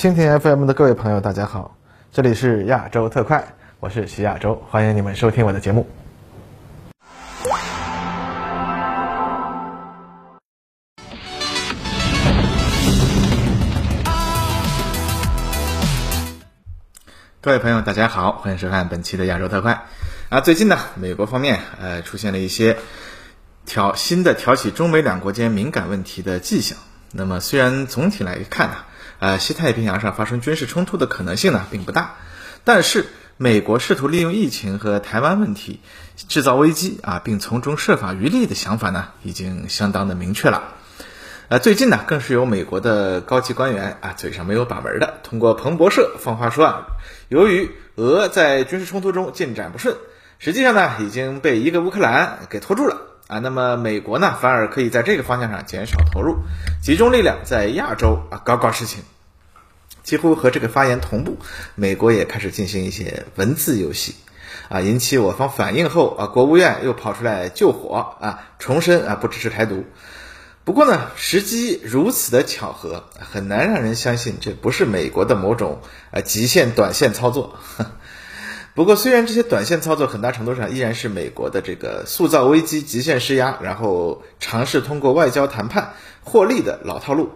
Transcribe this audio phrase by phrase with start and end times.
[0.00, 1.76] 蜻蜓 FM 的各位朋友，大家好，
[2.10, 5.86] 这里是亚洲特快，我是徐亚洲，欢迎你们收听我的节目。
[17.42, 19.82] 各位朋友，大家好，欢迎收看本期的亚洲特快。
[20.30, 22.78] 啊，最近呢，美国方面呃出现了一些
[23.66, 26.78] 挑新的挑起中美两国间敏感问题的迹象。
[27.12, 28.76] 那么，虽然总体来看呢，
[29.20, 32.16] 呃，西太平洋上发生军事冲突的可能性呢并不大，
[32.64, 35.80] 但是美国试图利用疫情和台湾问题
[36.16, 40.74] 制造危机啊，并从中设法渔利的想法呢，已经相当的明确了。
[41.48, 46.86] 呃，最近呢，更是有美国的高级官员啊，嘴上没有把门的，通过彭博社放话说啊，
[47.28, 49.96] 由于俄在军事冲突中进展不顺，
[50.38, 53.38] 实际上呢，已经被一个乌克兰给拖住了啊。
[53.40, 56.36] 那么美国呢，反而可以在这个方向上减少投入，
[56.82, 59.02] 集中力量在亚洲啊搞搞事情。
[60.02, 61.36] 几乎和这个发言同步，
[61.74, 64.14] 美国也开始进行一些文字游戏
[64.68, 69.84] 啊，引起我方反应后啊，国务院又跑出来救火啊，重申啊不支持台独。
[70.62, 75.80] 不过呢，时机如此的巧合，很难让人相信这不是美国的某种
[76.10, 77.56] 呃极限短线操作。
[78.72, 87.30] 不过，虽然这些短线操作很大程度上依然是美国的这个塑造危机、极限施压，然后尝试通过外交谈判获利的老套路，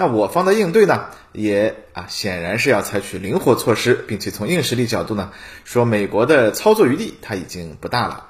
[0.00, 5.30] 那我方的应对呢，也啊显然是要采取灵活措施，并且从硬实力角度呢，
[5.64, 8.26] 说美国的操作余地它已经不大了。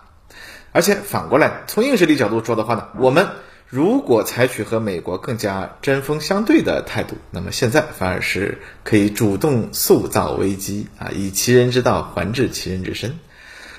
[0.73, 3.29] 而且反过来，从硬实力角度说的话呢，我们。
[3.73, 13.21] 如果采取和美国更加针锋相对的态度，那么现在反而是可以主动塑造危机啊，以其人之道还治其人之身，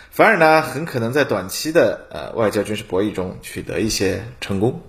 [0.10, 4.82] 反而呢很可能在短期的呃外交军事博弈中取得一些成功。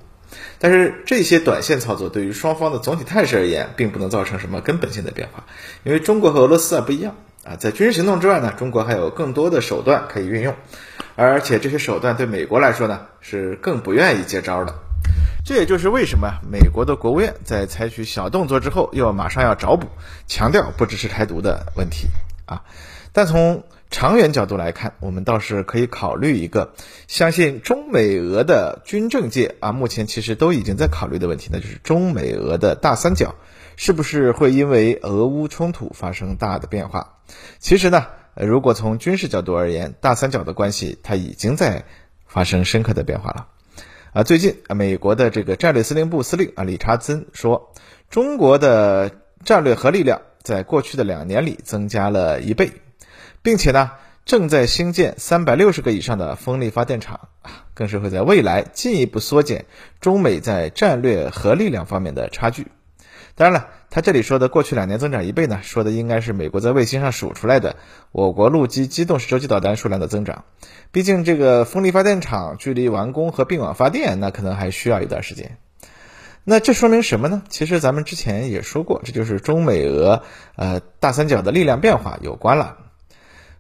[0.58, 5.44] 但是这些短线操作对于双方的总体态势而言，并不能造成什么根本性的变化，
[5.84, 10.54] 因为中国和俄罗斯啊不一样啊，在军事行动之外呢，中国还有更多的手段可以运用，
[11.16, 14.74] 而且这些手段对美国来说呢是更不愿意接招的。
[15.44, 19.88] 这也就是为什么美国的国务院在采取小动作之后，又马上要找补，
[20.28, 22.06] 强调不支持台独的问题
[22.46, 22.62] 啊。
[23.12, 26.72] 但从长远角度来看，我们倒是可以考虑一个，
[27.06, 33.34] 相信中美俄的军政界啊，目前其实都已经在考虑的问题，那就是中美俄的大三角
[33.76, 37.18] 是不是会因为俄乌冲突发生大的变化？
[37.58, 41.84] 其实呢，如果从军事角度而言，大三角的关系它已经在
[42.26, 43.48] 发生深刻的变化了。
[44.14, 47.74] 啊，最近啊，美国的这个战略司令部司令啊，理查森说，
[48.08, 49.10] 中国的
[49.44, 52.72] 战略核力量在过去的两年里增加了一倍，
[53.42, 53.92] 并且呢，
[54.24, 59.66] 正在兴建三百六十个以上的风力发电厂啊，更是会在未来进一步缩减
[60.00, 62.68] 中美在战略核力量方面的差距。
[63.34, 67.76] 当然了，他这里说的过去两年增长一倍呢，说的应该是美国在卫星上数出来的
[68.12, 70.44] 我国陆基机动式洲际导弹数量的增长。
[70.90, 75.56] 毕竟这个风力发电厂距离完工和并网发电，那可能还需要一段时间。
[76.44, 77.42] 那这说明什么呢？
[77.48, 80.22] 其实咱们之前也说过，这就是中美俄
[80.56, 82.76] 呃大三角的力量变化有关了。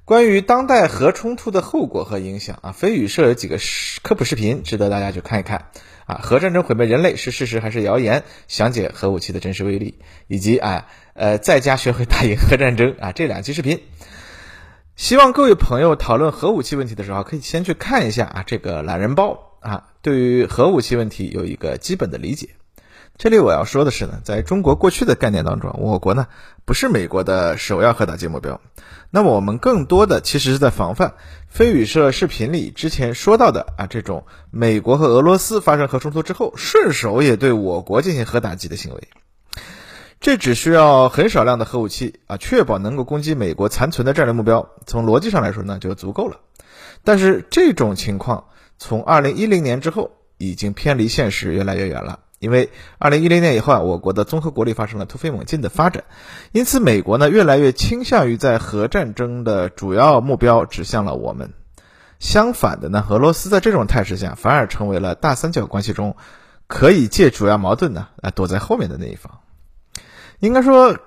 [0.04, 3.58] 关于当代核冲突的后果和影响啊，飞宇社有几个
[4.02, 5.66] 科普视频值得大家去看一看。
[6.04, 8.24] 啊，核战争毁灭人类是事实还是谣言？
[8.48, 13.80] 详解核武器的真实威力，以及啊呃在家学会打赢核战争啊这两期视频，
[14.96, 22.48] 希望各位朋友讨论核武器问题的时候，可以先去看一下啊这个懒人包啊，对于核武器问题有一个基本的理解。
[23.18, 26.26] 这里我要说的是呢，在中国过去的概念当中，我国呢
[26.64, 28.60] 不是美国的首要核打击目标。
[29.10, 31.14] 那么我们更多的其实是在防范
[31.46, 39.08] 飞宇社视频里之前说到的啊这种美国和俄罗斯发生核冲突之后，顺手也对我国进行核打击的行为。
[40.18, 44.70] 这只需要很少量的核武器啊，确保能够攻击美国残存的战略目标。
[44.86, 46.38] 从逻辑上来说呢，就足够了。
[47.04, 48.46] 但是这种情况
[48.78, 52.20] 从二零一零年之后已经偏离现实越来越远了。
[52.42, 56.02] 因为二零一零年以后啊，我国的综合国力发生了突飞猛进的发展，
[56.50, 61.52] 因此美国呢越来越倾向于在核战争的主要目标指向了我们。
[62.18, 66.16] 相反的呢，俄罗斯在这种态势下反而成为了大三角关系中
[66.66, 69.38] 可以借主要矛盾呢来躲在后面的那一方。
[70.40, 70.98] 应该说，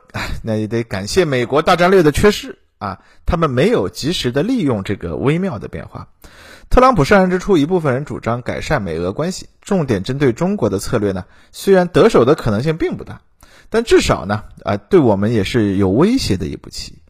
[0.42, 6.08] 那也得感谢美国大战略的缺失啊，他们没有及时的利用这个微妙的变化。
[6.70, 13.22] 特朗普上任之初，一部分人主张改善美俄关系，重点针对中国的策略呢，虽然得手的可能性并不大，
[13.70, 17.02] 但至少呢，啊，对我们也是有威胁的一步棋，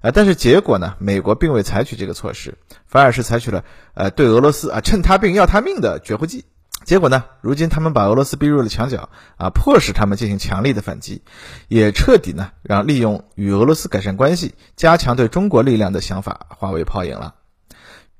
[0.00, 3.64] 啊，但是结果呢，美国并未采取这个措施，反而是采取了
[3.94, 6.44] 呃对俄罗斯啊趁他病要他命的绝户计，
[6.84, 11.22] 结果呢，如今他们把俄罗斯逼入了墙角啊，迫使他们进行强力的反击，
[11.68, 17.36] 也彻底呢让利用与俄罗斯改善关系、加强对中国力量的想法化为泡影了。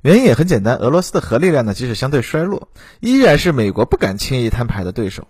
[0.02, 2.68] 原因也很简单，俄罗斯的核力量呢，即使相对衰落，
[2.98, 5.28] 依然是美国不敢轻易摊牌的对手。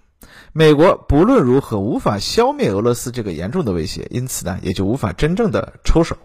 [0.54, 6.16] 美国不论如何无法消灭俄罗斯这个严重的威胁，因此呢，也就无法真正的抽手。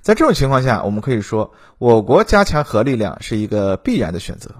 [0.00, 4.50] 在这种情况下，我们可以说，我国加强核力量是一个必然的选择。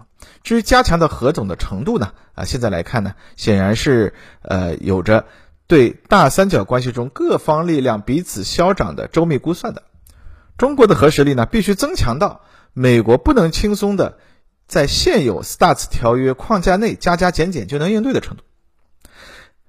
[0.45, 2.13] 至于加强的何种的程度呢？
[2.35, 5.25] 啊，现在来看呢，显然是呃有着
[5.67, 9.83] 对大三角关系中各方力量彼此消长的周密估算的。
[10.57, 12.43] 中国的核实力呢，必须增强到
[12.73, 14.19] 美国不能轻松的
[14.67, 18.43] 在现有 START 条约框架内加加减减就能应对的程度。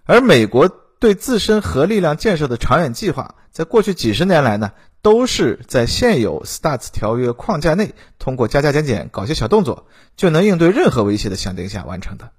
[0.06, 0.70] 而美国
[1.00, 4.72] 对自身核力量建设的长远计划，在过去几十年来呢？
[5.02, 9.86] 都是在现有 START 条约框架内，通过加加减减搞些小动作，
[10.16, 12.32] 就能应对任何威胁的想定下完成的。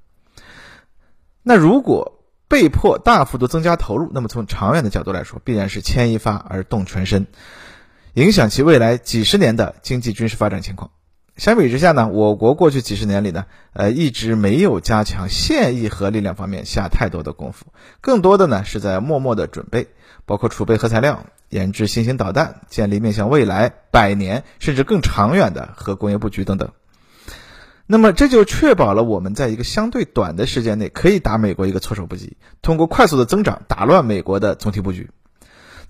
[1.42, 7.26] 那如果被迫大幅度增加投入，那么从长远的角度来说，必然是牵一发而动全身，
[8.14, 10.90] 影响其未来几十年的经济军事发展情况。
[11.36, 17.66] 相比之下呢，我国过去几十年里呢，呃，一直没有加强现役核力量方面下太多的功夫，
[18.00, 19.88] 更多的呢是在默默的准备，
[20.26, 21.26] 包括储备核材料。
[21.50, 26.72] 研制新型导弹，建立面向未来百年甚至更长远的核工业布局等等。
[27.86, 35.10] 那么，这就确保了我们在一个相对短的时间内可以打美国一个措手不及，通过快速的增长打乱美国的总体布局。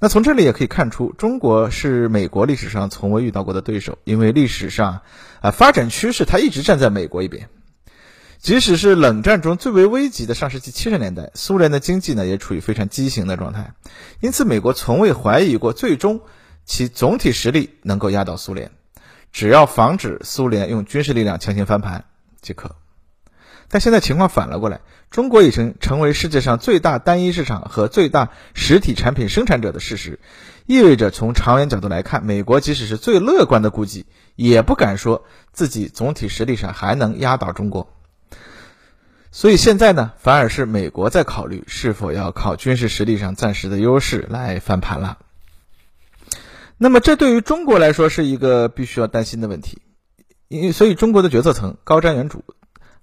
[0.05, 5.01] 那从这里也可以看出，中国是美国历史上从未遇到过的对手，因为历史上
[5.41, 7.49] 啊发展趋势它一直站在美国一边。
[8.39, 13.73] 即使是冷战中最为危急的上世纪七十年代，苏联的经济呢也处于非常畸形的状态，
[14.21, 16.21] 因此美国从未怀疑过最终
[16.67, 18.73] 其总体实力能够压倒苏联，
[19.33, 22.05] 只要防止苏联用军事力量强行翻盘
[22.43, 22.77] 即可。
[23.75, 30.21] 但现在情况反了过来，中国已经成为世界上最大单一市场和最大实体产品生产者的事实，
[30.67, 34.07] 意味着从长远角度来看，美国即使是最乐观的估计，
[34.37, 37.93] 也不敢说自己总体实力上还能压倒中国。
[39.33, 45.19] 所以现在呢，反而是美国在考虑是否要靠军事实力上暂时的优势来翻盘了。
[46.79, 49.83] 那么这对于中国来说是一个必须要担心的问题，
[50.47, 52.43] 因为所以中国的决策层高瞻远瞩。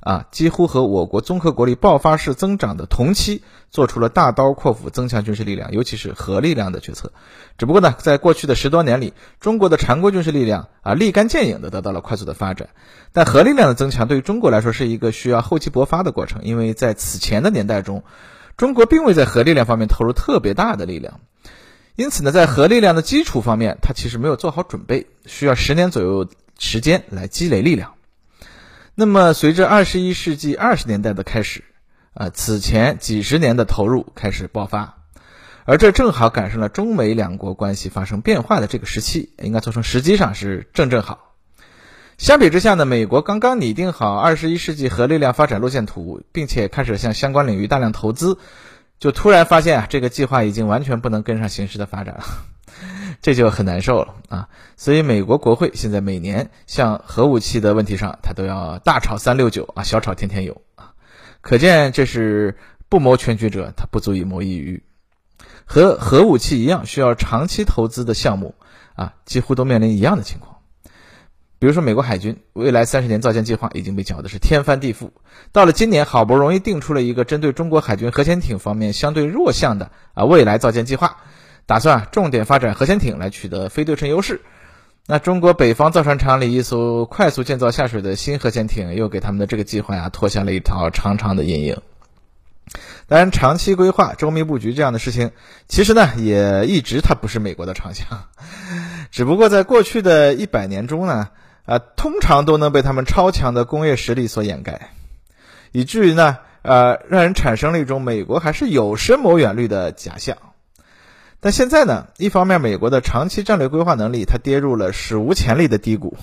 [0.02, 7.12] 啊，几乎和我国综合国力爆发式增长的同期，做出了大刀阔斧增强军事力量，尤其是核力量的决策。
[7.60, 12.70] 只不过呢，在过去的十多年里，中国的常规军事力量啊立竿见影的得到了快速的发展。
[13.14, 18.04] 但核力量的增强对于中国来说是一个需要厚积薄发的过程，因为在此前的年代中，
[18.58, 21.20] 中国并未在核力量方面投入特别大的力量，
[21.96, 26.28] 因此呢，在核力量的基础方面，它其实没有做好准备，需要十年左右
[26.58, 27.94] 时间来积累力量。
[28.94, 31.64] 那么，随着二十一世纪二十年代的开始，
[32.14, 34.98] 啊，此前几十年的投入开始爆发，
[35.66, 41.34] 而这正好赶上了中美两国关系发生变化的这个时期，应该说从时机上是正正好。
[42.18, 48.38] 相比之下呢，美国刚刚拟定好二十一世纪核力量发展路线图，并且开始向相关领域大量投资，
[49.00, 52.24] 就突然发现啊，这个计划已经完全不能跟上形势的发展了。
[53.22, 54.50] 这就很难受了啊！
[54.76, 60.94] 所以美国国会现在每年像核武器的问题上，它都要大吵三六九啊，小吵天天有啊，
[61.42, 62.58] 可见这是
[62.90, 64.84] 不谋全局者，他不足以谋一隅。
[65.66, 68.56] 和核武器一样需要长期投资的项目
[68.96, 70.58] 啊，几乎都面临一样的情况。
[71.60, 75.12] 比如说，美国海军未来三十年造舰计划已经被搅的是天翻地覆，
[75.52, 81.18] 到了今年，好不容易定出了一个针对中国海军核潜艇方面相对弱项的啊未来造舰计划。
[81.66, 84.42] 打算重点发展核潜艇来取得非对称优势。
[85.08, 91.82] 那中国北方造船厂里一艘快速建造下水的新核潜艇，又给他们的这个计划呀拖下了一条长长的阴影。
[93.08, 95.32] 当然，长期规划、周密布局这样的事情，
[95.68, 98.06] 其实呢也一直它不是美国的长项。
[99.12, 101.30] 只不过在过去的一百年中呢，
[101.66, 104.92] 啊，通常都能被他们超强的工业实力所掩盖，
[105.74, 110.38] 以至于呢，呃，让人产生了一种美国还是有深谋远虑的假象。
[111.44, 116.16] 但现在呢，一方面美国的长期战略规划能力它跌入了史无前例的低谷，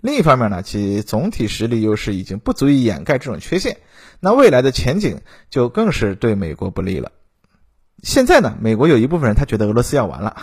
[0.00, 3.78] 另一方面呢，其总体实力优势已经不足以掩盖这种缺陷，
[4.20, 7.10] 那未来的前景就更是对美国不利了。
[8.04, 10.36] 现在呢，美国有一部分人他觉得俄罗斯要完了，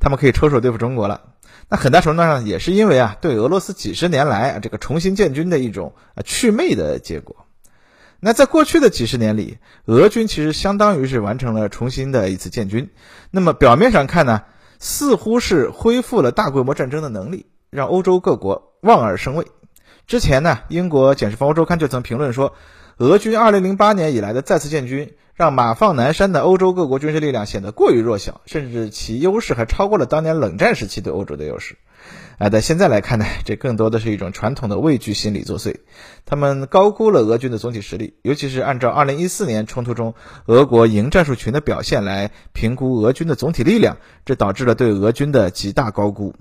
[0.00, 1.20] 他们可以抽手对付中国了，
[1.68, 7.44] 那很大程度上也是因为啊，对俄罗斯几十年来啊这个重新建军的一种啊祛魅的结果。
[8.20, 12.90] 那在过去的几十年里，俄军其实相当于是完成了重新的一次建军。
[13.30, 14.42] 那么表面上看呢，
[14.80, 19.46] 似乎是恢复了大规模战争的能力，让欧洲各国望而生畏。
[20.08, 22.54] 之前呢，英国《简氏防务周刊》就曾评论说，
[22.96, 31.76] 俄军2008年以来的再次建军，让马放南山的欧洲各国军事力量显得过于弱小，甚至其优势还超过了当年冷战时期对欧洲的优势。
[32.38, 35.74] 啊，但现在来看呢，这更多的是一种传统的畏惧心理作祟。
[36.24, 40.14] 他们高估了俄军的总体实力，尤其是按照2014年冲突中
[40.46, 46.32] 俄国营战术群的表现来评估俄军的总体力量，这导致了对俄军的极大高估。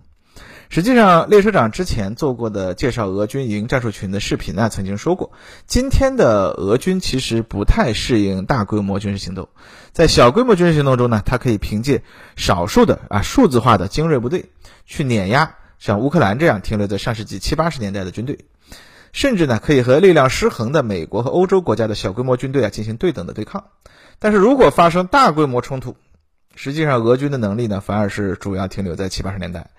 [0.70, 5.32] 实际上，列车长之前做过的介绍俄军营战术群的视频呢，曾经说过，
[5.66, 9.50] 今天的俄军其实不太适应大规模军事行动，
[9.94, 12.04] 在小规模军事行动中呢，它可以凭借
[12.36, 14.52] 少数的啊数字化的精锐部队
[14.86, 15.56] 去碾压。
[15.80, 18.40] 像乌克兰这样停留在上世纪七八十年代的军队，
[19.12, 23.66] 甚至呢可以和力量失衡的美国和欧洲国家的小规模军队啊进行对等的对抗。
[24.20, 25.96] 但是如果发生大规模冲突，
[26.56, 29.70] 实际上俄军的能力呢反而是主要停留在七八十年代，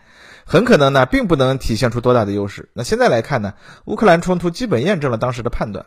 [0.45, 2.69] 很可能呢并不能体现出多大的优势。
[2.73, 5.87] 那现在来看呢，乌克兰冲突基本验证了当时的判断。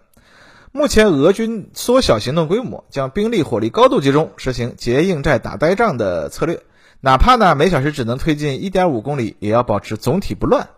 [0.74, 6.62] 目前俄军缩小行动规模，将兵力火力高度集中，实行结硬寨打呆仗的策略。
[7.02, 10.70] 哪怕呢每小时只能推进一点五公里，也要保持总体不乱。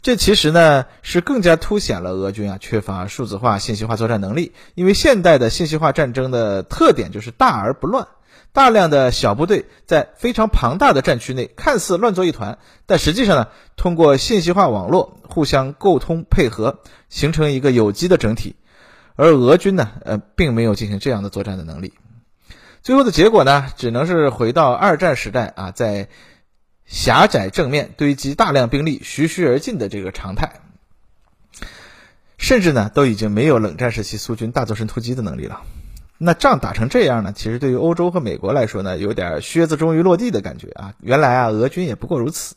[0.00, 4.52] 这其实呢是更加凸显了俄军啊缺乏数字化、信息化作战能力。
[4.76, 8.06] 因为现代的信息化战争的特点就是大而不乱，
[8.52, 18.54] 大量的小部队在非常庞大的战区内看似乱作一团，但实际上呢通过信息化网络互相沟通配合，形成一个有机的整体。
[19.16, 21.94] 而俄军呢呃并没有进行这样的作战的能力。
[22.82, 26.08] 最后的结果呢，只能是回到二战时代啊，在
[26.86, 30.60] 狭窄正面堆积大量兵力，徐徐而进的这个常态。
[32.38, 35.62] 甚至呢，都已经没有冷战时期苏军大纵深突击的能力了。
[36.18, 40.94] 那仗打成这样呢，其实对于欧洲和美国来说呢，有点靴子终于落地的感觉啊。
[41.00, 42.54] 原来啊，俄军也不过如此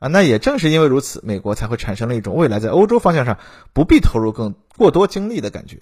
[0.00, 0.08] 啊。
[0.08, 3.38] 那也正是因为如此，美国才会产生了一种未来在欧洲方向上
[3.72, 5.78] 不必投入更过多精力的感觉。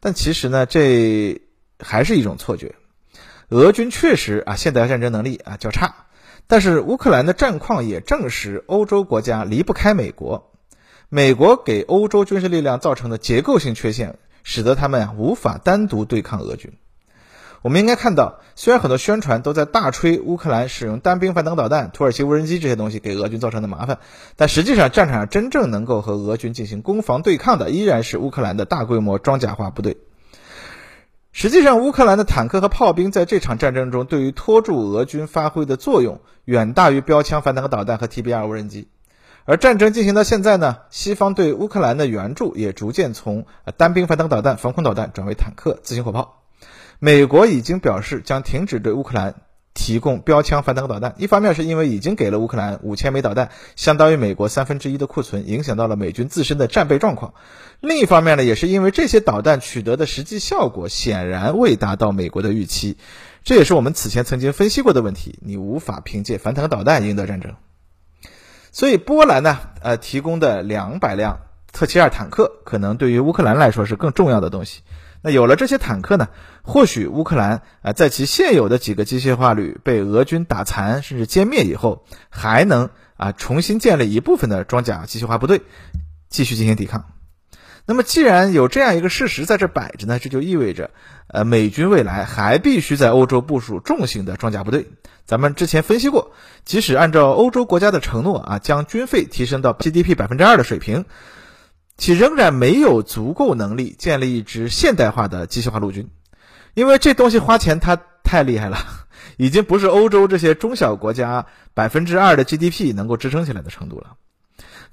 [0.00, 1.42] 但其实呢，这
[1.78, 2.74] 还是一种错觉。
[3.52, 6.06] 俄军确实啊，现代战争能力啊较差，
[6.46, 10.50] 但是乌克兰的战况也证实，欧洲国家离不开美国。
[11.10, 16.72] 美国给欧洲军事力量造成的结构性缺陷，使得他们啊无法单独对抗俄军。
[17.60, 23.98] 我们应该看到，虽然很多宣传都在大吹乌克兰使用单兵反导导弹、土耳其无人机这些东西给俄军造成的麻烦，
[24.34, 29.98] 但实际上战场上真正能够和俄军进行攻防对抗的，依然是乌克兰的大规模装甲化部队。
[31.32, 38.88] 实际上，乌克兰的坦克和炮兵在这场战争中对于拖住俄军发挥的作用，远大于标枪反坦克导弹和 TBR 无人机。
[39.44, 43.46] 而战争进行到现在呢，西方对乌克兰的援助也逐渐从
[43.76, 46.42] 单兵反坦克导弹、防空导弹转为坦克、自行火炮。
[46.98, 49.34] 美国已经表示将停止对乌克兰。
[49.74, 57.32] 提供标枪反坦克导弹，一方面是因为已经给了乌克兰五千枚导弹，相当于美国三分之一的库存，影响到了美军自身的战备状况；
[57.80, 62.98] 另一方面呢，也是因为这些导弹取得的实际效果显然未达到美国的预期，
[63.44, 65.38] 这也是我们此前曾经分析过的问题。
[65.40, 67.54] 你无法凭借反坦克导弹赢得战争，
[68.72, 71.40] 所以波兰呢，呃，提供的两百辆
[71.72, 74.82] 特七二坦克，可能对于乌克兰来说是更重要的东西。
[75.22, 76.28] 那有了这些坦克呢？
[76.62, 85.62] 或许乌克兰啊，在其现有的几个机械化旅被俄军打残甚至歼灭以后，还能啊重新建立一部分的装甲机械化部队，
[86.28, 87.04] 继续进行抵抗。
[87.84, 90.90] 那么，既然有这样一个事实在这摆着呢，这就意味着，
[91.26, 94.88] 呃，美军未来还必须在欧洲部署重型的装甲部队。
[95.24, 96.32] 咱们之前分析过，
[96.64, 101.06] 即使按照欧洲国家的承诺啊，将军费提升到 GDP 百分之二的水平。
[101.96, 106.10] 其仍然没有足够能力建立一支现代化的机械化陆军，
[106.74, 108.78] 因为这东西花钱它太厉害了，
[109.36, 114.14] 已经不是欧洲这些中小国家百分之二的 GDP 能够支撑起来的程度了。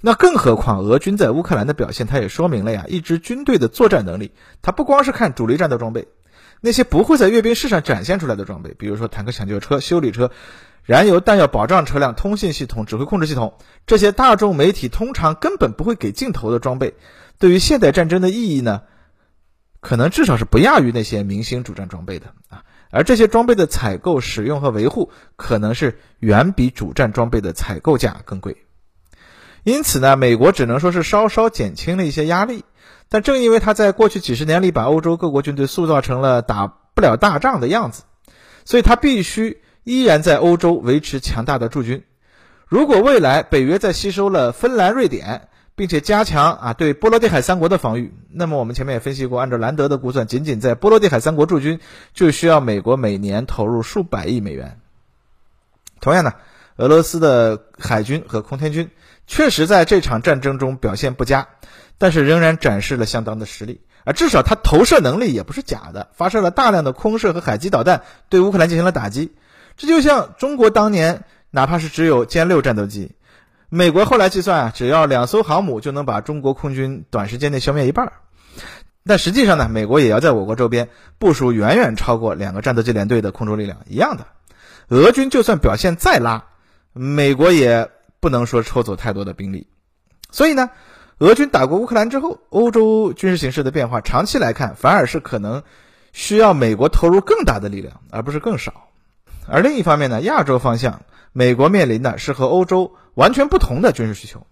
[0.02, 6.08] 那更何况俄军在乌克兰的表现，它也说明了呀，一支军队的作战能力，它不光是看主力战斗装备，
[6.62, 10.32] 那些不会在阅兵式上展现出来的装备，比如说坦克抢救车、修理车。
[10.84, 13.54] 燃油弹药保障车辆、通信系统、指挥控制系统，
[13.86, 16.96] 这些大众媒体通常根本不会给镜头的装备，
[17.38, 18.82] 对于现代战争的意义呢？
[19.82, 22.64] 可能至少是不亚于那些明星主战装备的啊。
[22.90, 28.66] 而这些装备的采购、使用和维护，可能是远比主战装备的采购价更贵。
[29.64, 32.66] 因此呢，美国只能说是稍稍减轻了一些压力。
[33.10, 38.04] 但正因为他在过去几十年里把欧洲各国军队塑造成了打不了大仗的样子，
[38.66, 39.62] 所以他必须。
[39.84, 42.04] 依然在欧洲维持强大的驻军。
[42.68, 51.80] 如果未来北约在吸收了芬兰、瑞典，并且加强啊对波罗的海三国的防御，那么我们前面也分析过，按照兰德的估算，仅仅在波罗的海三国驻军
[52.14, 54.80] 就需要美国每年投入数百亿美元。
[56.02, 56.34] 同样呢，
[56.76, 58.92] 俄罗斯的海军和空天军
[59.26, 61.48] 确实在这场战争中表现不佳，
[61.98, 69.32] 但是仍然展示了相当的实力啊，至少它投射能力也不是假的，发射了大量的空射和海基导弹，对乌克兰进行了打击。
[69.80, 73.16] 这就像中国当年，哪怕是只有歼六战斗机，
[73.70, 78.12] 美国后来计算啊，只要两艘航母就能把中国空军短时间内消灭一半。
[79.06, 84.28] 但实际上呢，美国也要在我国周边部署远远超过两个战斗机联队的空中力量，一样的。
[84.90, 86.44] 俄军就算表现再拉，
[86.92, 89.66] 美国也不能说抽走太多的兵力。
[90.30, 90.72] 所以呢，
[91.20, 95.64] 俄军打过乌克兰之后，欧洲军事形势的变化，长期来看反而是可能
[96.12, 98.89] 需要美国投入更大的力量，而不是更少。
[99.52, 101.02] 而另一方面呢，亚洲方向，
[101.34, 104.46] 美国面临的是和欧洲完全不同的军事需求。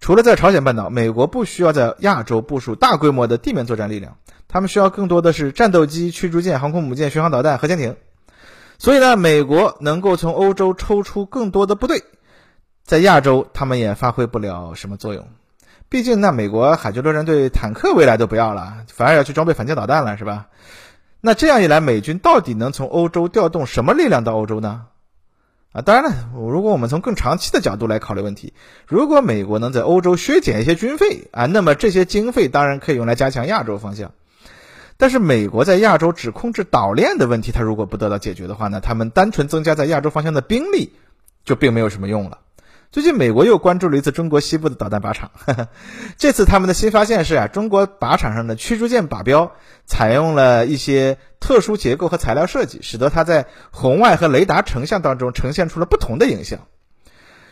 [0.00, 4.16] 除了在朝鲜半岛，美国不需要在亚洲部署大规模的地面作战力量，
[4.48, 7.96] 他们需要更多的是战斗机、驱逐舰、航空母舰、巡航导弹、核潜艇。
[8.78, 12.02] 所以呢，美国能够从欧洲抽出更多的部队，
[12.84, 15.28] 在亚洲他们也发挥不了什么作用。
[15.88, 20.48] 毕竟，那美国海军陆战队坦克未来都不要了，反而要去装备反舰导弹了，是吧？
[21.24, 24.86] 那这样一来，美军到底能从欧洲调动什么力量到欧洲呢？
[25.70, 28.52] 啊，当然了，如果我们从更长期的角度来考虑问题，
[28.88, 34.10] 如果美国能在欧洲削减一些军费啊，那么这些经费当然可以用来加强亚洲方向。
[34.96, 40.92] 但是美国在亚洲只控制岛链的问题，它如果不得到解决的话呢，他们单纯增加在亚洲方向的兵力
[41.44, 42.38] 就并没有什么用了。
[42.92, 45.30] 最近美国又关注了一次中国西部的导弹靶场，
[46.18, 49.52] 这次他们的新发现是啊，中国靶场上的驱逐舰靶标
[49.86, 56.58] 采用了一些特殊结构和材料设计，使得它在红外和雷达成像当中呈现出了不同的影像。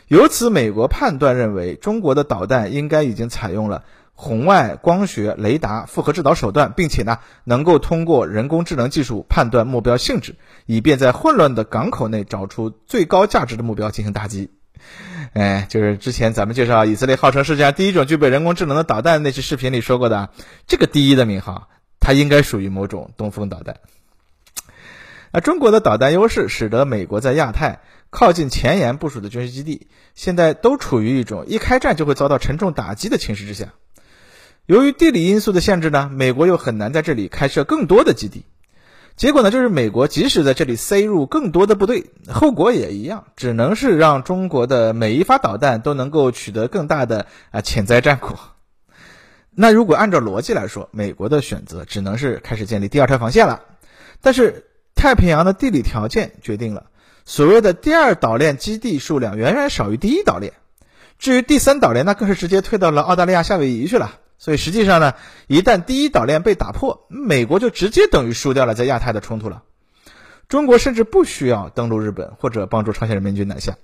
[0.09, 14.51] 由此，美国判断认为，中国的导弹应该已经采用了红外、光学、雷达复合制导手段，并且呢，能够通过人工智能技术判断目标性质，以便在混乱的港口内找出最高价值的目标进行打击。
[15.35, 20.31] 哎，就是之前咱们介绍以色列号称世界上第一种具备人工智能的导弹那期视频里说过的，
[20.67, 21.69] 这个第一的名号，
[22.01, 23.77] 它应该属于某种东风导弹。
[25.33, 33.73] 那中国的导弹优势，使得美国在亚太靠近前沿部署的军事基地，现在都处于一种一开战就会遭到沉重打击的情势之下。
[34.67, 38.45] 由于地理因素的限制呢，美国又很难在这里开设更多的基地。
[39.17, 48.39] 结果呢，就是美国即使在这里塞入更多的部队，后果也一样，只能是让中国的每一发导弹都能够取得更大的啊潜在战果。
[49.53, 53.61] 那如果按照逻辑来说，美国的选择只能是开始建立第二条防线了。
[54.23, 56.87] 但是太平洋的地理条件决定了，
[57.27, 60.55] 所谓的第二岛链基地数量远远少于第一岛链。
[61.19, 64.13] 至于第三岛链，那更是直接退到了澳大利亚夏威夷去了。
[64.41, 65.13] 所以实际上呢，
[65.49, 69.63] 一旦第一岛链被打破，美国就直接等于输掉了在亚太的冲突了。
[70.49, 73.77] 中国甚至不需要登陆日本或者帮助朝鲜人民军南下。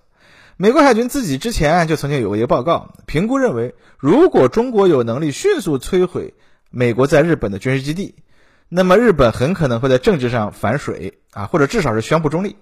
[0.56, 6.32] 美国海军自己之前就曾经有过一个报告，评估认为，如果中国有能力迅速摧毁
[6.70, 8.14] 美国在日本的军事基地，
[8.70, 12.56] 那么日本很可能会在政治上反水啊，或者至少是宣布中立。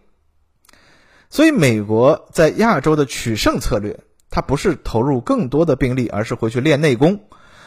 [1.30, 7.20] 所以，美国在亚洲的取胜策略，它不是投入更多的兵力，而是回去练内功。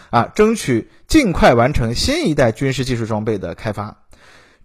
[0.10, 4.04] 啊，争取尽快完成新一代军事技术装备的开发，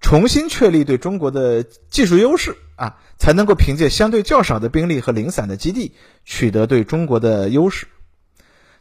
[0.01, 7.89] 重新确立对中国的技术优势啊，才能够凭借相对较少的兵力和零散的基地取得对中国的优势。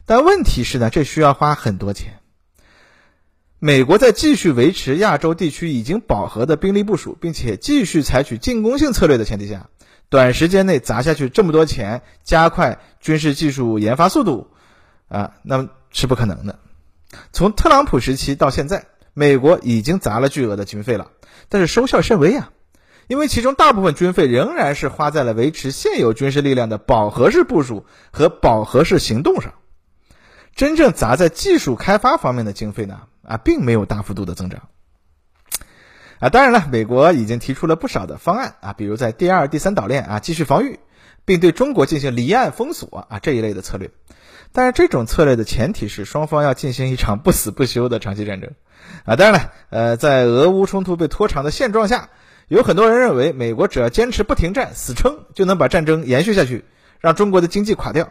[0.06, 2.20] 但问题是呢，这需要花很多钱。
[3.58, 9.68] 美国在继续维持亚洲地区已经饱和的兵力部署，并且继续采取进攻性策略的前提下，
[10.08, 14.48] 短时间内砸下去这么多钱，加快军事技术研发速度
[15.08, 15.68] 啊，那么。
[15.92, 16.58] 是不可能的。
[17.32, 21.10] 从特朗普时期到现在，美国已经砸了巨额的军费了，
[21.48, 22.50] 但是收效甚微啊，
[23.06, 29.54] 因为其中大部分军费仍然是花在了维持现有军事力量的饱和式部署和饱和式行动上。
[30.54, 34.68] 真正砸在技术开发方面的经费呢，啊，并没有大幅度的增长。
[36.18, 40.78] 啊，当然了，美国已经提出了不少的方案啊，比如在第二、第三岛链啊继续防御，
[41.24, 43.90] 并对中国进行离岸封锁啊这一类的策略。
[44.52, 48.50] 但是这种策略的前提是双方要进行一场不死不休的长期战争，
[49.04, 52.10] 啊，当然了，呃，在俄乌冲突被拖长的现状下，
[52.48, 56.66] 有很多人认为美国只要坚持不停战、死撑，就能把战争延续下去，
[57.00, 58.10] 让中国的经济垮掉。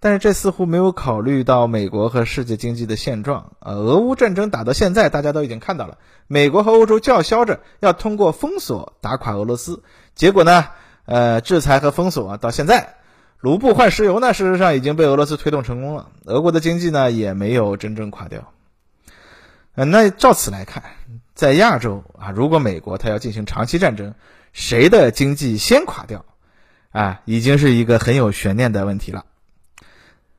[0.00, 3.56] 但是这似乎没有考虑到美国和世界经济的现状。
[3.58, 9.82] 呃，俄乌战争打到现在，大家都已经看到了，美国和欧洲叫嚣着要通过封锁打垮俄罗斯，
[10.14, 10.66] 结果呢，
[11.04, 12.94] 呃，制裁和封锁到现在。
[13.40, 14.34] 卢布换石油呢？
[14.34, 16.10] 事实上已经被俄罗斯推动成功了。
[16.24, 18.52] 俄国的经济呢也没有真正垮掉。
[19.76, 20.82] 嗯，那照此来看，
[21.34, 24.14] 在亚洲啊，如果美国它要进行长期战争，
[24.52, 26.24] 谁的经济先垮掉，
[26.90, 29.24] 啊，已经是一个很有悬念的问题了。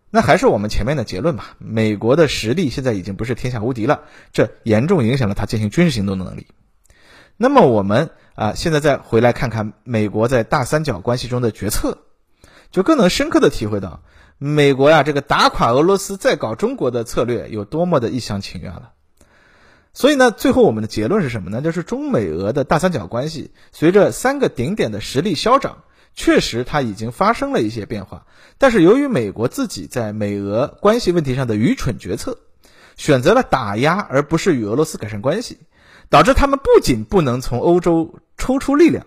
[0.09, 4.01] 那还是我们前面的结论吧，美国的实力现在已经不是天下无敌了，
[4.33, 6.47] 这严重影响了它进行军事行动的能力。
[7.37, 11.99] 那么我们啊，现在再回来看看美国在大三角关系中的决策，
[12.71, 14.03] 就更能深刻的体会到
[14.37, 18.91] 美国呀这个打垮俄罗斯再搞中国的策略有多么的一厢情愿了。
[19.93, 21.61] 所以呢，最后我们的结论是什么呢？
[21.61, 25.79] 就是中美俄的大三角关系随着三个顶点的实力消长。
[26.15, 28.25] 确实，它已经发生了一些变化，
[28.57, 32.39] 但是由于美国自己在美俄关系问题上的愚蠢决策，
[32.97, 35.59] 选择了打压而不是与俄罗斯改善关系，
[36.09, 39.05] 导致他们不仅不能从欧洲抽出力量，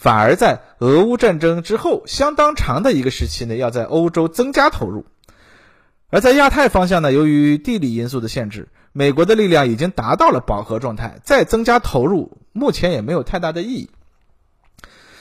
[0.00, 5.04] 反而在俄乌战争之后相当长的一个时期内要在欧洲增加投入。
[6.08, 13.90] 而在亚太方向呢，由于地理因素的限制，美国的力量已经达到了饱和状态，再增加投入目前也没有太大的意义。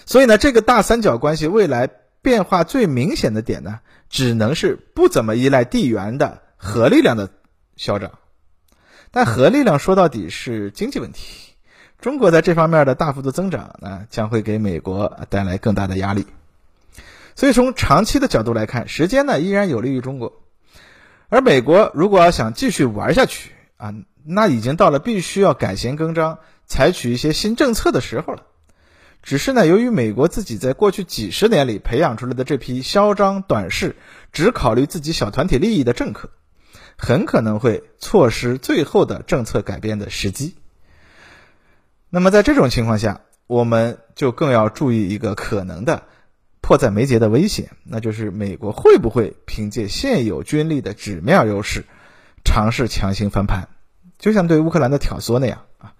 [0.05, 1.89] 所以呢，这个大三角关系未来
[2.21, 7.29] 变化最明显的点呢，只能是不怎么依赖地缘的核力量的
[7.75, 8.11] 消长。
[9.11, 11.48] 但核力量说到底是经济问题，
[12.01, 16.25] 中国在这方面的大幅度增长呢，将会给美国带来更大的压力。
[17.35, 20.41] 所以从长期的角度来看，时间呢依然有利于中国。
[21.27, 28.43] 而美国如果要想继续玩下去啊，那已经到了必须要改弦更张、采取一些新政策的时候了。
[29.21, 33.97] 只是呢，由于美国自己在过去几十年里培养出来的这批嚣张短视、
[34.31, 36.29] 只考虑自己小团体利益的政客，
[36.97, 40.55] 很可能会错失最后的政策改变的时机。
[42.09, 46.03] 那么在这种情况下，我们就更要注意一个可能的
[46.61, 51.85] 迫在眉睫的危险，那就是美国会不会凭借现有军力的纸面优势，
[52.43, 53.69] 尝试强行翻盘，
[54.17, 55.93] 就像对乌克兰的挑唆那样啊。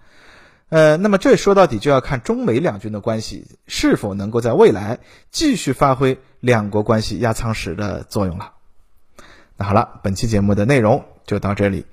[0.69, 5.00] 呃，那么这说到底就要看中美两军的关系是否能够在未来
[5.32, 8.54] 继续发挥两国关系压舱石的作用了。
[9.58, 11.86] 那好了，本期节目的内容就到这里。